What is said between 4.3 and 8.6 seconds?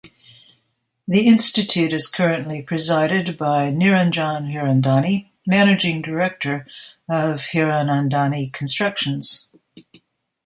Hirandani, Managing Director of Hiranandani